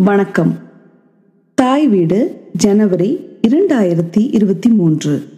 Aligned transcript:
வணக்கம். 0.00 0.58
தாய் 1.54 1.88
வீடு 1.88 2.48
ஜனவரி 2.52 3.18
இரண்டாயிரத்தி 3.48 4.34
இருபத்தி 4.34 4.68
மூன்று. 4.70 5.28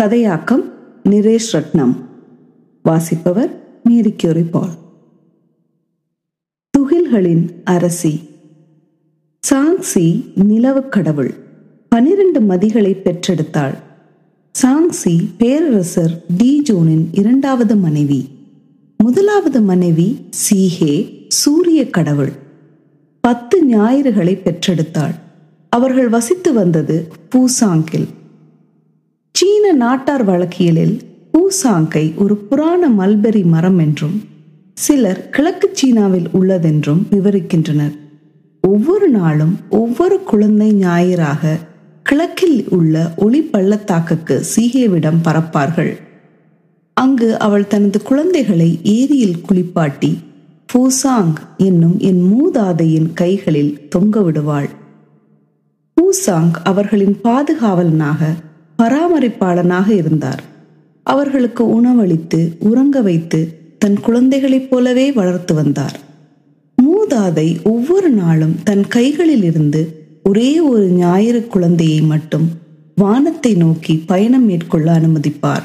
கதையாக்கம் 0.00 0.70
நிரேஷ் 1.04 1.52
ரட்னம். 1.52 1.94
வாசிப்பவர் 2.82 3.78
மேரிக்யூரி 3.88 4.50
பால். 4.50 4.70
துகில்களின் 6.78 7.48
அரசி. 7.64 8.20
சாங்சி 9.50 10.24
நிலவுக் 10.34 10.92
கடவுள். 10.92 11.34
பனிரெண்டு 11.88 12.40
மதிகளை 12.40 12.94
பெற்றெடுத்தாள். 12.94 13.78
சாங்சி 14.62 15.28
பேரரசர் 15.38 16.24
டி 16.36 16.62
ஜோனின் 16.62 17.06
இரண்டாவது 17.12 17.76
மனைவி. 17.76 18.28
முதலாவது 18.98 19.60
மனைவி 19.60 20.16
சீஹே 20.50 21.24
சூரிய 21.28 21.90
கடவுள். 21.90 22.44
பத்து 23.26 23.64
ஞாயிறுகளை 23.70 24.34
பெற்றெடுத்தாள். 24.36 25.14
அவர்கள் 25.68 26.08
வசித்து 26.08 26.52
வந்தது 26.52 27.08
பூசாங்கில். 27.30 28.06
சீன 29.32 29.72
நாட்டார் 29.72 30.24
வழக்கியலில் 30.24 31.00
பூசாங்கை 31.32 32.12
ஒரு 32.16 32.36
புராண 32.36 32.90
மல்பெரி 32.90 33.44
மரம் 33.44 33.78
என்றும் 33.78 34.24
சிலர் 34.72 35.28
கிழக்கு 35.28 35.68
சீனாவில் 35.72 36.28
உள்ளதென்றும் 36.28 37.02
விவரிக்கின்றனர். 37.10 37.98
ஒவ்வொரு 38.60 39.08
நாளும் 39.08 39.56
ஒவ்வொரு 39.70 40.20
குழந்தை 40.20 40.72
ஞாயிறாக 40.72 41.56
கிழக்கில் 42.02 42.68
உள்ள 42.68 43.12
ஒளி 43.16 43.42
பள்ளத்தாக்குக்கு 43.42 44.42
சீகேவிடம் 44.56 45.22
பறப்பார்கள். 45.24 45.96
அங்கு 46.94 47.38
அவள் 47.38 47.66
தனது 47.66 48.02
குழந்தைகளை 48.02 48.78
ஏரியில் 48.82 49.40
குளிப்பாட்டி 49.40 50.18
பூசாங் 50.76 51.34
என்னும் 51.56 51.98
என் 51.98 52.22
மூதாதையின் 52.22 53.12
கைகளில் 53.12 53.88
தொங்க 53.88 54.22
விடுவாள் 54.22 54.68
பூசாங் 55.96 56.52
அவர்களின் 56.62 57.16
பாதுகாவலனாக 57.24 58.34
பராமரிப்பாளனாக 58.82 59.90
இருந்தார். 59.90 60.42
அவர்களுக்கு 61.02 61.68
உணவளித்து 61.68 62.56
உறங்க 62.58 63.00
வைத்து 63.00 63.58
தன் 63.78 64.00
குழந்தைகளைப் 64.00 64.70
போலவே 64.70 65.12
வளர்த்து 65.12 65.54
வந்தார். 65.54 66.00
மூதாதை 66.82 67.62
ஒவ்வொரு 67.62 68.08
நாளும் 68.08 68.56
தன் 68.64 68.86
கைகளில் 68.86 69.42
இருந்து 69.42 70.04
ஒரே 70.24 70.60
ஒரு 70.60 70.86
ஞாயிறு 70.86 71.46
குழந்தையை 71.46 72.00
மட்டும் 72.00 72.48
வானத்தை 72.94 73.54
நோக்கி 73.54 73.96
பயணம் 74.06 74.44
மேற்கொள்ள 74.44 75.00
அனுமதிப்பார். 75.00 75.62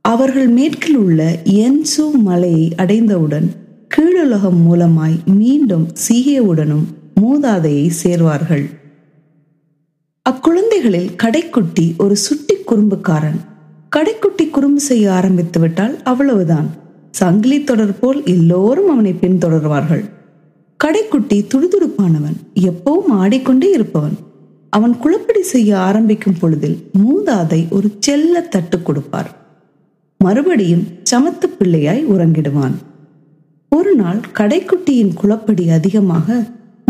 அவர்கள் 0.00 0.48
மேற்கில் 0.48 0.96
உள்ள 0.96 1.38
என்சு 1.44 2.10
மலையை 2.18 2.74
அடைந்தவுடன் 2.76 3.62
கீழுலகம் 3.96 4.58
மூலமாய் 4.70 5.24
மீண்டும் 5.24 5.88
சீகேவுடனும் 6.08 6.84
மூதாதையை 7.20 7.90
சேர்வார்கள். 8.04 8.64
அக்குழந்தைகளில் 10.30 11.08
கடைக்குட்டி 11.22 11.96
ஒரு 11.98 12.16
சுட்டி 12.16 12.54
குறும்புக்காரன். 12.54 13.38
கடைக்குட்டி 13.96 14.50
குறும்பு 14.50 14.80
செய்ய 14.80 15.12
ஆரம்பித்து 15.12 15.60
விட்டால் 15.60 16.02
அவ்வளவுதான். 16.02 16.66
சங்கிலி 17.10 17.64
தொடர் 17.64 17.98
போல் 17.98 18.24
எல்லோரும் 18.24 18.90
அவனை 18.90 19.12
பின்தொடர்வார்கள். 19.12 20.04
கடைக்குட்டி 20.84 21.48
துடுதுடுப்பானவன் 21.54 22.38
எப்பவும் 22.54 23.08
ஆடிக்கொண்டே 23.08 23.70
இருப்பவன். 23.70 24.16
அவன் 24.70 24.96
குழப்படி 24.96 25.42
செய்ய 25.42 25.78
ஆரம்பிக்கும் 25.78 26.38
பொழுதில் 26.40 26.90
மூதாதை 26.98 27.68
ஒரு 27.68 27.90
செல்ல 27.98 28.40
தட்டு 28.40 28.82
கொடுப்பார். 28.82 29.30
மறுபடியும் 30.18 30.84
சமத்து 31.10 31.46
பிள்ளையாய் 31.58 32.04
உறங்கிடுவான். 32.04 32.74
ஒரு 33.76 33.94
நாள் 33.94 34.20
கடைக்குட்டியின் 34.32 35.12
குளப்படி 35.22 35.64
அதிகமாக 35.72 36.36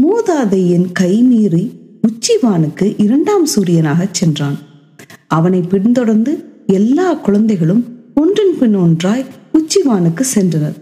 மூதாதையின் 0.03 0.87
கை 0.93 1.23
மீறி 1.23 1.65
உச்சிவானுக்கு 2.09 2.95
இரண்டாம் 2.97 3.47
சூரியனாக 3.47 4.09
சென்றான். 4.11 4.57
அவனை 5.27 5.61
பின்தொடர்ந்து 5.61 6.33
எல்லா 6.67 7.15
குழந்தைகளும் 7.15 7.83
ஒன்றின் 8.15 8.59
பின் 8.59 8.75
ஒன்றாய் 8.75 9.25
உச்சிவானுக்கு 9.53 10.25
சென்றனர். 10.35 10.77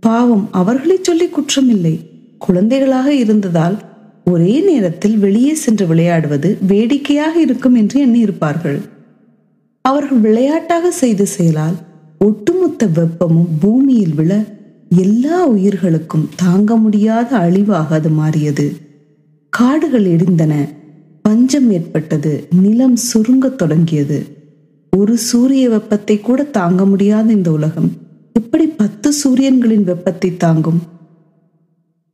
பாவம் 0.00 0.48
அவர்களை 0.50 0.98
சொல்லி 1.02 1.28
குற்றமில்லை. 1.28 1.94
குழந்தைகளாக 2.38 3.14
இருந்ததால் 3.14 3.78
ஒரே 4.24 4.60
நேரத்தில் 4.60 5.16
வெளியே 5.18 5.54
சென்று 5.54 5.86
விளையாடுவது 5.86 6.58
வேடிக்கையாக 6.66 7.40
இருக்கும் 7.40 7.74
என்று 7.74 8.06
எண்ணியிருப்பார்கள். 8.06 8.78
அவர்கள் 9.84 10.18
விளையாட்டாக 10.18 10.90
செய்த 10.90 11.24
செயலால் 11.24 11.78
ஒட்டுமொத்த 12.18 12.86
வெப்பமும் 12.86 13.52
பூமியில் 13.60 14.14
விழ 14.14 14.32
எல்லா 14.88 15.46
உயிர்களுக்கும் 15.46 16.28
தாங்க 16.36 16.76
முடியாத 16.76 17.36
அழிவாக 17.36 17.94
அது 17.94 18.08
மாறியது. 18.08 18.72
காடுகள் 19.48 20.04
எரிந்தன. 20.04 20.54
பஞ்சம் 21.22 21.70
ஏற்பட்டது. 21.70 22.48
நிலம் 22.60 22.96
சுருங்கத் 22.96 23.58
தொடங்கியது. 23.58 24.24
ஒரு 24.96 25.18
சூரிய 25.18 25.68
வெப்பத்தை 25.68 26.20
கூட 26.20 26.42
தாங்க 26.42 26.86
முடியாத 26.86 27.32
இந்த 27.32 27.52
உலகம். 27.52 27.92
எப்படி 28.32 28.66
பத்து 28.66 29.12
சூரியன்களின் 29.12 29.84
வெப்பத்தை 29.84 30.36
தாங்கும்? 30.36 30.82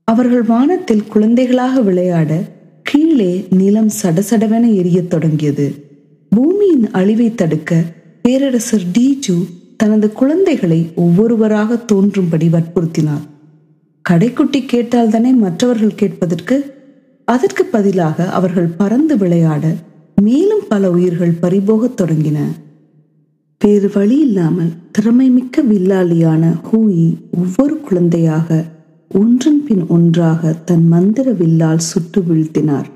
அவர்கள் 0.04 0.42
வானத்தில் 0.42 1.06
குழந்தைகளாக 1.06 1.80
விளையாட 1.80 2.42
கீழே 2.82 3.46
நிலம் 3.50 3.90
சடசடவென 4.02 4.74
எரியத் 4.74 5.10
தொடங்கியது. 5.10 5.74
பூமியின் 6.28 6.90
அழிவை 6.90 7.34
தடுக்க 7.34 7.82
பேரரசர் 8.22 8.82
டிஜு 8.98 9.46
தனது 9.82 10.12
குழந்தைகளை 10.12 10.92
ஒவ்வொருவராக 10.94 11.76
தோன்றும்படி 11.76 12.48
வற்புறுத்தினார். 12.48 13.24
கடைக்குட்டி 14.08 14.66
கேட்டால் 14.66 15.08
தானே 15.08 15.30
மற்றவர்கள் 15.30 15.94
கேட்பதற்கு? 15.94 16.74
அதற்கு 17.24 17.64
பதிலாக 17.64 18.30
அவர்கள் 18.30 18.66
பறந்து 18.66 19.18
விளையாட 19.18 19.74
மேலும் 20.22 20.60
பல 20.68 20.90
உயிர்கள் 20.90 21.30
பறிபோகத் 21.30 22.00
தொடங்கின. 22.00 22.36
வேறு 23.58 23.90
வழி 23.94 24.20
இல்லாமல் 24.20 24.72
திறமைமிக்க 24.98 25.62
வில்லாளியான 25.62 26.54
ஹூயி 26.72 27.14
ஒவ்வொரு 27.38 27.80
குழந்தையாக 27.80 28.64
ஒன்றன் 29.14 29.64
பின் 29.64 29.86
ஒன்றாக 29.86 30.52
தன் 30.52 30.88
மந்திர 30.88 31.32
வில்லால் 31.32 31.78
சுட்டு 31.78 32.20
வீழ்த்தினார். 32.20 32.86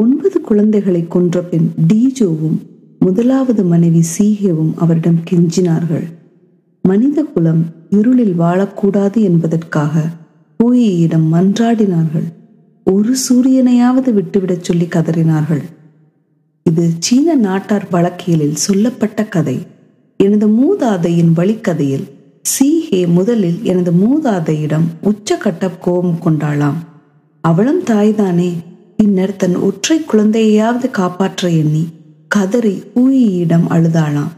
ஒன்பது 0.00 0.40
குழந்தைகளை 0.40 1.08
கொன்ற 1.08 1.40
பின் 1.40 1.72
டீஜோவும் 1.92 2.58
முதலாவது 3.04 3.64
மனைவி 3.64 4.02
சீகேவும் 4.18 4.74
அவரிடம் 4.76 5.20
கெஞ்சினார்கள். 5.30 6.04
மனித 6.82 7.22
குலம் 7.22 7.64
இருளில் 7.90 8.40
வாழக்கூடாது 8.40 9.18
என்பதற்காக 9.22 10.00
பூயியிடம் 10.58 11.26
மன்றாடினார்கள். 11.32 12.28
ஒரு 12.84 13.16
சூரியனையாவது 13.28 14.12
விட்டுவிடச் 14.12 14.64
சொல்லி 14.64 14.84
கதறினார்கள். 14.84 15.62
இது 16.62 16.90
சீன 16.98 17.34
நாட்டார் 17.34 17.88
வழக்கியலில் 17.92 18.62
சொல்லப்பட்ட 18.66 19.24
கதை. 19.24 19.66
எனது 20.16 20.48
மூதாதையின் 20.48 21.32
வழிக்கதையில் 21.36 22.06
சீஹே 22.42 23.06
முதலில் 23.06 23.58
எனது 23.62 23.92
மூதாதையிடம் 23.92 24.86
உச்சக்கட்ட 25.02 25.70
கோபம் 25.80 26.18
கொண்டாளாம். 26.24 26.78
அவளும் 27.40 27.82
தாய்தானே 27.82 28.52
பின்னர் 28.96 29.36
தன் 29.36 29.56
ஒற்றை 29.56 30.04
குழந்தையாவது 30.04 30.90
காப்பாற்ற 30.90 31.50
எண்ணி 31.50 31.86
கதறி 32.34 32.82
ஊயியிடம் 32.94 33.66
அழுதாளாம். 33.68 34.32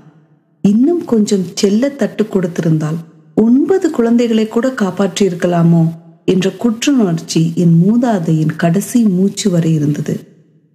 இன்னும் 0.60 1.04
கொஞ்சம் 1.04 1.44
செல்ல 1.54 1.88
தட்டு 1.88 2.24
கொடுத்திருந்தால் 2.24 2.96
ஒன்பது 3.34 3.90
குழந்தைகளை 3.90 4.48
கூட 4.48 4.68
காப்பாற்றியிருக்கலாமோ? 4.68 5.88
என்ற 6.24 6.50
குற்றுணர்ச்சி 6.50 7.52
என் 7.54 7.82
மூதாதையின் 7.84 8.56
கடைசி 8.56 9.02
மூச்சு 9.02 9.50
வரை 9.50 9.74
இருந்தது. 9.74 10.20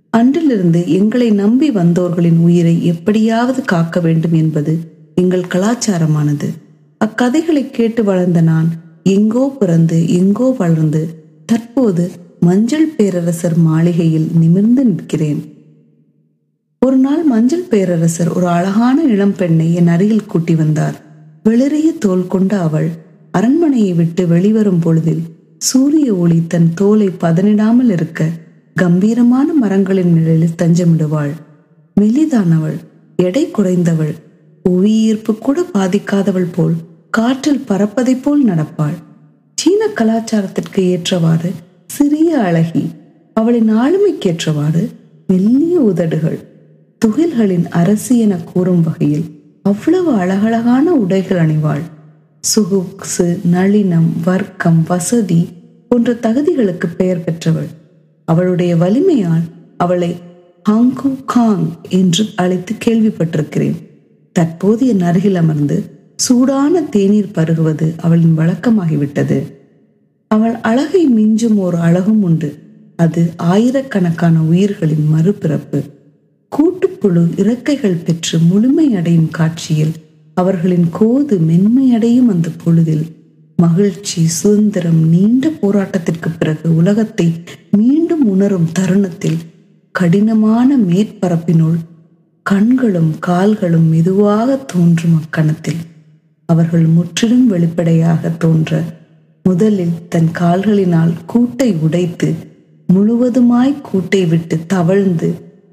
அன்றிலிருந்து 0.09 0.91
எங்களை 0.91 1.31
நம்பி 1.31 1.71
வந்தோர்களின் 1.71 2.37
உயிரை 2.37 2.85
எப்படியாவது 2.85 3.61
காக்க 3.61 3.99
வேண்டும் 3.99 4.33
என்பது 4.33 4.79
எங்கள் 5.15 5.51
கலாச்சாரமானது. 5.55 6.47
அக்கதைகளை 7.05 7.69
கேட்டு 7.69 8.03
வளர்ந்த 8.03 8.41
நான் 8.41 8.69
எங்கோ 9.03 9.55
பிறந்து 9.59 10.13
எங்கோ 10.13 10.55
வளர்ந்து 10.57 11.23
தற்போது 11.45 12.11
மஞ்சள் 12.39 12.87
பேரரசர் 12.87 13.57
மாளிகையில் 13.57 14.27
நிமிர்ந்து 14.39 14.85
நிற்கிறேன். 14.85 15.58
ஒரு 16.81 16.95
நாள் 16.95 17.23
மஞ்சள் 17.23 17.65
பேரரசர் 17.69 18.29
ஒரு 18.33 18.47
அழகான 18.47 19.03
இளம் 19.03 19.33
பெண்ணை 19.35 19.73
என் 19.73 19.87
அருகில் 19.87 20.25
கூட்டி 20.25 20.55
வந்தார். 20.55 20.95
வெளிரிய 21.43 21.97
தோல் 21.97 22.27
கொண்ட 22.27 22.59
அவள் 22.59 22.87
அரண்மனையை 23.31 23.93
விட்டு 23.93 24.27
வெளிவரும் 24.27 24.79
பொழுதில் 24.79 25.21
சூரிய 25.57 26.13
ஒளி 26.13 26.39
தன் 26.47 26.69
தோலை 26.73 27.09
பதனிடாமல் 27.21 27.91
இருக்க 27.91 28.29
கம்பீரமான 28.75 29.53
மரங்களின் 29.53 30.13
நிழலில் 30.13 30.57
தஞ்சமிடுவாள். 30.61 31.33
மெலிதானவள் 31.97 32.79
எடை 33.15 33.51
குறைந்தவள் 33.51 34.15
புவியீர்ப்பு 34.65 35.35
கூட 35.37 35.65
பாதிக்காதவள் 35.73 36.49
போல் 36.51 36.75
காற்றில் 37.09 37.65
பறப்பதை 37.67 38.15
போல் 38.21 38.43
நடப்பாள். 38.43 38.97
சீன 39.57 39.81
கலாச்சாரத்திற்கு 39.95 40.83
ஏற்றவாறு 40.93 41.51
சிறிய 41.85 42.39
அழகி 42.39 42.85
அவளின் 43.33 43.71
ஆளுமைக்கேற்றவாறு 43.77 44.83
மெல்லிய 45.27 45.75
உதடுகள் 45.79 46.39
துகில்களின் 47.05 47.67
அரசி 47.69 48.19
என 48.19 48.35
கூறும் 48.35 48.83
வகையில் 48.83 49.43
அவ்வளவு 49.63 50.13
அழகழகான 50.13 50.93
உடைகள் 50.93 51.37
அணிவாள். 51.37 51.81
சொகுசு 52.41 53.39
நளினம் 53.51 54.09
வர்க்கம் 54.23 54.85
வசதி 54.87 55.47
போன்ற 55.89 56.13
தகுதிகளுக்கு 56.13 56.85
பெயர் 56.97 57.23
பெற்றவள். 57.23 57.67
அவளுடைய 58.25 58.75
வலிமையால் 58.75 59.43
அவளை 59.77 60.15
ஹாங்கு 60.69 61.25
காங் 61.25 61.71
என்று 61.89 62.25
அழைத்து 62.35 62.75
கேள்விப்பட்டிருக்கிறேன். 62.85 63.75
தற்போது 64.31 64.87
என் 64.87 65.01
அருகில் 65.01 65.35
அமர்ந்து 65.35 65.83
சூடான 66.15 66.81
தேநீர் 66.81 67.31
பருகுவது 67.33 67.93
அவளின் 67.97 68.37
வழக்கமாகிவிட்டது. 68.37 69.43
அவள் 70.27 70.55
அழகை 70.55 71.09
மிஞ்சும் 71.09 71.55
ஒரு 71.55 71.77
அழகும் 71.77 72.23
உண்டு. 72.23 72.59
அது 72.95 73.31
ஆயிரக்கணக்கான 73.37 74.41
உயிர்களின் 74.41 75.07
மறுபிறப்பு. 75.13 75.81
கூட்டு 76.49 76.88
கூட்டுப்புழு 77.01 77.21
இறக்கைகள் 77.41 78.01
பெற்று 78.05 78.37
முழுமையடையும் 78.47 79.29
காட்சியில் 79.31 79.93
அவர்களின் 80.37 80.87
கோது 80.99 81.35
மென்மையடையும் 81.41 82.27
அந்த 82.27 82.49
பொழுதில் 82.63 83.05
மகிழ்ச்சி 83.59 84.21
சுதந்திரம் 84.29 84.99
நீண்ட 85.07 85.51
போராட்டத்திற்கு 85.61 86.29
பிறகு 86.39 86.67
உலகத்தை 86.75 87.27
மீண்டும் 87.77 88.25
உணரும் 88.25 88.67
தருணத்தில் 88.73 89.39
கடினமான 89.95 90.77
மேற்பரப்பினுள் 90.83 91.79
கண்களும் 92.45 93.11
கால்களும் 93.27 93.89
மெதுவாக 93.89 94.59
தோன்றும் 94.67 95.17
அக்கணத்தில் 95.21 95.81
அவர்கள் 96.49 96.87
முற்றிலும் 96.93 97.47
வெளிப்படையாக 97.47 98.31
தோன்ற 98.39 98.81
முதலில் 99.45 99.99
தன் 100.09 100.31
கால்களினால் 100.39 101.13
கூட்டை 101.33 101.71
உடைத்து 101.79 102.31
முழுவதுமாய் 102.89 103.79
கூட்டை 103.87 104.23
விட்டு 104.27 104.57
தவழ்ந்து 104.67 105.29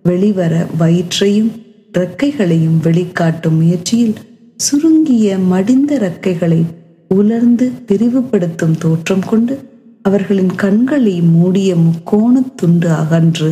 வெளிவர 0.06 0.55
வயிற்றையும் 0.79 1.53
இறக்கைகளையும் 1.93 2.79
வெளிக்காட்டும் 2.87 3.56
முயற்சியில் 3.61 4.17
சுருங்கிய 4.56 5.37
மடிந்த 5.53 5.91
இறக்கைகளை 6.00 6.62
உலர்ந்து 7.08 7.67
விரிவுபடுத்தும் 7.88 8.76
தோற்றம் 8.79 9.26
கொண்டு 9.26 9.55
அவர்களின் 10.03 10.55
கண்களை 10.55 11.14
மூடிய 11.37 11.70
முக்கோண 11.76 12.35
துண்டு 12.56 12.88
அகன்று 13.03 13.50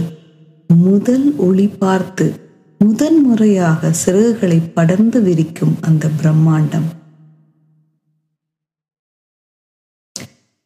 முதல் 0.69 1.27
ஒளி 1.47 1.67
பார்த்து 1.83 2.27
முதன் 2.81 3.19
முறையாக 3.27 3.91
சிறகுகளை 4.05 4.59
படர்ந்து 4.75 5.19
விரிக்கும் 5.23 5.75
அந்த 5.81 6.11
பிரம்மாண்டம். 6.21 6.87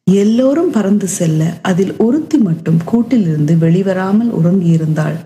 எல்லோரும் 0.07 0.71
பறந்து 0.71 1.07
செல்ல 1.17 1.41
அதில் 1.61 1.93
ஒருத்தி 1.97 2.37
மட்டும் 2.37 2.79
கூட்டிலிருந்து 2.91 3.55
வெளிவராமல் 3.65 4.31
உறங்கியிருந்தாள். 4.39 5.17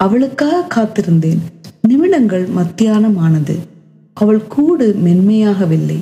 அவளுக்காக 0.00 0.66
காத்திருந்தேன். 0.74 1.38
நிமிடங்கள் 1.88 2.46
மத்தியானம் 2.46 3.16
ஆனது 3.16 3.56
அவள் 4.14 4.46
கூடு 4.46 4.96
மென்மையாகவில்லை. 5.04 5.98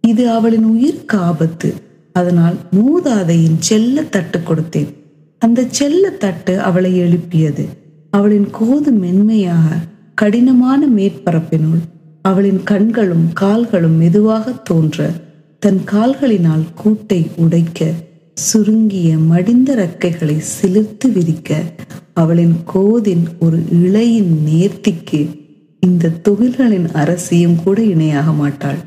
இது 0.00 0.30
அவளின் 0.30 0.64
உயிருக்கு 0.64 1.18
ஆபத்து. 1.18 1.74
அதனால் 2.12 2.56
மூதாதையின் 2.70 3.58
செல்ல 3.58 4.02
தட்டு 4.02 4.38
கொடுத்தேன். 4.38 4.90
அந்த 5.38 5.64
செல்ல 5.68 6.10
தட்டு 6.10 6.60
அவளை 6.60 6.96
எழுப்பியது. 6.96 7.66
அவளின் 8.10 8.48
கோது 8.60 8.90
மென்மையாக 8.90 9.76
கடினமான 10.14 10.88
மேற்பரப்பினுள் 10.88 11.82
அவளின் 12.22 12.62
கண்களும் 12.62 13.32
கால்களும் 13.32 13.96
மெதுவாக 13.96 14.52
தோன்ற 14.52 15.10
தன் 15.58 15.80
கால்களினால் 15.92 16.66
கூட்டை 16.84 17.26
உடைக்க 17.36 17.92
சுருங்கிய 18.36 19.08
மடிந்த 19.30 19.70
ரக்கைகளை 19.80 20.36
சிலிர்த்து 20.52 21.08
விரிக்க 21.12 21.58
அவளின் 22.14 22.54
கோதின் 22.74 23.24
ஒரு 23.40 23.58
இழையின் 23.80 24.32
நேர்த்திக்கு 24.46 25.20
இந்த 25.82 26.12
தொழில்களின் 26.24 26.88
அரசியும் 26.92 27.58
கூட 27.64 27.76
இணையாக 27.82 28.32
மாட்டாள். 28.32 28.80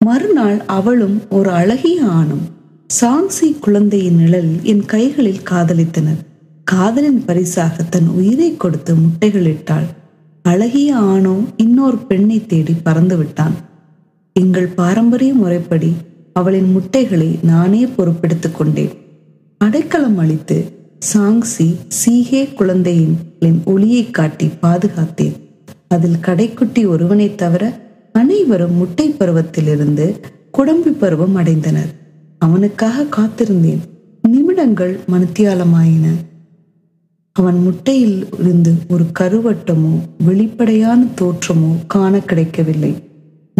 மறுநாள் 0.00 0.58
அவளும் 0.76 1.18
ஒரு 1.30 1.50
அழகிய 1.50 1.98
ஆணும் 2.18 2.44
சாங்சி 2.90 3.48
குழந்தையின் 3.58 4.18
நிழல் 4.22 4.50
என் 4.62 4.84
கைகளில் 4.86 5.46
காதலித்தனர் 5.50 6.20
காதலின் 6.66 7.22
பரிசாக 7.24 7.86
தன் 7.94 8.10
உயிரை 8.18 8.50
கொடுத்து 8.56 8.94
முட்டைகளிட்டாள் 8.94 9.88
அழகிய 10.44 10.90
ஆணோ 11.12 11.36
இன்னொரு 11.56 11.98
பெண்ணை 12.10 12.40
தேடி 12.46 12.74
பறந்து 12.82 13.16
விட்டான். 13.16 13.56
எங்கள் 14.36 14.68
பாரம்பரிய 14.80 15.32
முறைப்படி 15.34 15.90
அவளின் 16.36 16.70
முட்டைகளை 16.70 17.38
நானே 17.42 17.84
பொறுப்பெடுத்துக் 17.84 18.56
கொண்டேன். 18.56 18.90
அடைக்கலம் 19.58 20.18
அளித்து 20.18 20.64
சாங்சி 21.12 21.76
சீகே 21.88 22.54
குழந்தையின் 22.54 23.16
ஒளியை 23.64 24.10
காட்டி 24.10 24.50
பாதுகாத்தேன். 24.62 25.32
அதில் 25.88 26.16
கடைக்குட்டி 26.22 26.86
ஒருவனை 26.86 27.34
தவிர 27.34 27.80
அனைவரும் 28.12 28.74
முட்டை 28.74 29.10
பருவத்திலிருந்து 29.10 30.20
குடம்பி 30.50 30.90
பருவம் 30.90 31.36
அடைந்தனர். 31.36 31.94
அவனுக்காக 32.38 33.02
காத்திருந்தேன். 33.02 33.80
நிமிடங்கள் 34.22 35.00
மனத்தியாலமாயின. 35.12 36.06
அவன் 37.32 37.58
முட்டையில் 37.58 38.26
இருந்து 38.40 38.72
ஒரு 38.88 39.04
கருவட்டமோ 39.20 39.98
வெளிப்படையான 40.18 41.04
தோற்றமோ 41.20 41.76
காண 41.86 42.20
கிடைக்கவில்லை. 42.20 42.94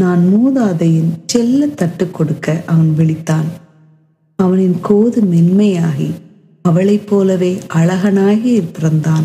நான் 0.01 0.25
மூதாதையின் 0.27 1.13
செல்ல 1.27 1.67
தட்டு 1.67 2.11
கொடுக்க 2.11 2.63
அவன் 2.67 2.95
விழித்தான். 2.99 3.45
அவனின் 4.37 4.77
கோது 4.89 5.21
மென்மையாகி 5.33 6.11
அவளைப் 6.63 7.07
போலவே 7.07 7.59
அழகனாகி 7.75 8.63
பிறந்தான். 8.73 9.25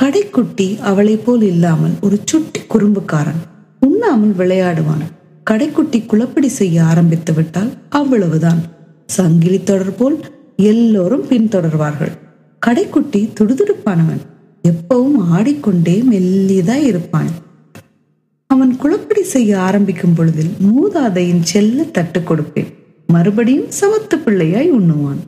கடைக்குட்டி 0.00 0.78
அவளைப் 0.78 1.26
போல் 1.26 1.42
இல்லாமல் 1.42 1.90
ஒரு 2.00 2.20
சுட்டி 2.24 2.60
குறும்புக்காரன் 2.60 3.40
உண்ணாமல் 3.80 4.34
விளையாடுவான். 4.38 5.04
கடைக்குட்டி 5.50 6.06
குழப்படி 6.06 6.48
செய்ய 6.48 6.84
ஆரம்பித்து 6.84 7.34
விட்டால் 7.34 7.70
அவ்வளவுதான். 7.88 8.60
சங்கிலி 9.06 9.62
தொடர் 9.62 9.94
போல் 9.94 10.20
எல்லோரும் 10.56 11.28
பின்தொடர்வார்கள். 11.28 12.12
கடைக்குட்டி 12.66 13.28
துடுதுடுப்பானவன். 13.40 14.22
எப்பவும் 14.62 15.18
ஆடிக்கொண்டே 15.30 16.04
மெல்லியதாய் 16.10 16.82
இருப்பான். 16.82 17.48
அவன் 18.60 18.76
குழப்படி 18.76 19.22
செய்ய 19.22 19.58
ஆரம்பிக்கும் 19.58 20.14
பொழுதில் 20.14 20.50
மூதாதையின் 20.60 21.42
செல்ல 21.42 21.82
தட்டு 21.82 22.20
கொடுப்பேன். 22.20 22.72
மறுபடியும் 23.06 23.68
சமத்து 23.80 24.16
பிள்ளையாய் 24.16 24.68
உண்ணுவான். 24.78 25.20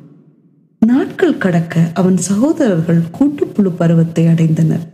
நாட்கள் 0.86 1.38
கடக்க 1.38 1.80
அவன் 1.94 2.16
சகோதரர்கள் 2.16 3.00
கூட்டுப்புழு 3.18 3.70
பருவத்தை 3.76 4.26
அடைந்தனர். 4.26 4.84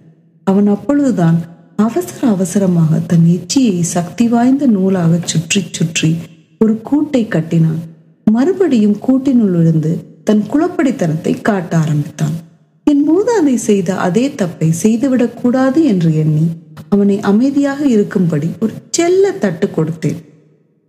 அவன் 0.44 0.66
அப்பொழுதுதான் 0.66 1.38
அவசர 1.76 2.28
அவசரமாக 2.28 2.98
தன் 2.98 3.26
எச்சியை 3.26 3.82
சக்தி 3.82 4.28
வாய்ந்த 4.28 4.66
நூலாக 4.66 5.18
சுற்றி 5.24 5.62
சுற்றி 5.70 6.16
ஒரு 6.58 6.80
கூட்டை 6.90 7.28
கட்டினான். 7.28 7.82
மறுபடியும் 8.24 8.96
கூட்டினுள் 9.08 9.52
விழுந்து 9.56 10.20
தன் 10.24 10.44
குளப்படித்தனத்தை 10.52 11.40
காட்ட 11.40 11.76
ஆரம்பித்தான். 11.76 12.36
என் 12.84 13.04
மூதாதை 13.10 13.54
செய்த 13.54 13.96
அதே 13.96 14.28
தப்பை 14.28 14.70
செய்துவிடக் 14.82 15.36
கூடாது 15.36 15.84
என்று 15.84 16.16
எண்ணி 16.16 16.46
அவனை 16.88 17.20
அமைதியாக 17.20 17.86
இருக்கும்படி 17.86 18.48
ஒரு 18.60 18.72
செல்ல 18.90 19.32
தட்டு 19.32 19.66
கொடுத்தேன். 19.66 20.16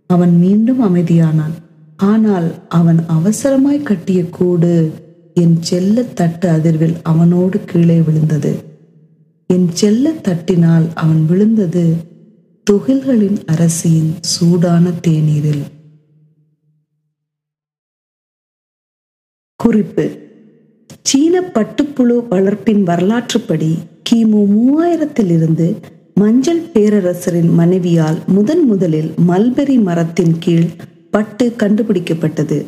அவன் 0.06 0.38
மீண்டும் 0.38 0.80
அமைதியானான். 0.84 1.56
ஆனால் 1.96 2.68
அவன் 2.68 2.98
அவசரமாய் 3.08 3.82
கட்டிய 3.82 4.24
கூடு 4.24 4.92
என் 5.34 5.62
செல்ல 5.62 6.02
தட்டு 6.02 6.50
அதிர்வில் 6.50 6.96
அவனோடு 7.02 7.64
கீழே 7.64 8.00
விழுந்தது. 8.00 8.52
என் 9.46 9.68
செல்ல 9.72 10.12
தட்டினால் 10.12 10.86
அவன் 10.94 11.26
விழுந்தது 11.26 11.94
துகில்களின் 12.70 13.38
அரசியின் 13.46 14.14
சூடான 14.20 14.90
தேநீரில். 15.08 15.62
குறிப்பு. 19.56 20.28
சீன 21.02 21.40
பட்டுப்புழு 21.40 22.16
வளர்ப்பின் 22.30 22.82
வரலாற்றுப்படி 22.82 23.76
கிமு 24.12 24.40
மூவாயிரத்திலிருந்து 24.52 25.66
மஞ்சள் 26.14 26.62
பேரரசரின் 26.74 27.50
மனைவியால் 27.50 28.16
முதன் 28.26 28.64
முதலில் 28.66 29.10
மல்பெரி 29.28 29.82
மரத்தின் 29.82 30.32
கீழ் 30.38 30.66
பட்டு 31.10 31.52
கண்டுபிடிக்கப்பட்டது. 31.58 32.58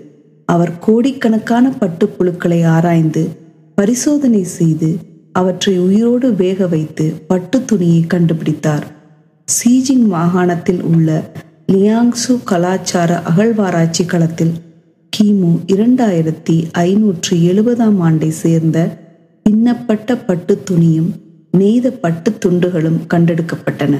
அவர் 0.48 0.78
கோடிக்கணக்கான 0.78 1.72
பட்டுப்புழுக்களை 1.80 2.64
ஆராய்ந்து 2.66 3.28
பரிசோதனை 3.74 4.42
செய்து 4.44 4.96
அவற்றை 5.32 5.78
உயிரோடு 5.78 6.34
வேக 6.34 6.66
வைத்து 6.66 7.12
பட்டு 7.26 7.64
துணியை 7.64 8.04
கண்டுபிடித்தார். 8.14 8.86
சீஜிங் 9.48 10.06
மாகாணத்தில் 10.14 10.82
உள்ள 10.82 11.22
லியாங்சு 11.72 12.36
கலாச்சார 12.44 13.22
அகழ்வாராய்ச்சி 13.30 14.04
களத்தில் 14.04 14.54
கிமு 15.12 15.52
இரண்டாயிரத்தி 15.66 16.58
ஐநூற்றி 16.78 17.38
எழுபதாம் 17.50 17.98
ஆண்டை 17.98 18.30
சேர்ந்த 18.30 18.78
பின்னப்பட்ட 19.46 20.16
பட்டு 20.16 20.62
துணியும் 20.70 21.21
நீத 21.58 21.90
பட்டு 21.90 22.30
துண்டுகளும் 22.30 23.00
கண்டெடுக்கப்பட்டன. 23.14 23.94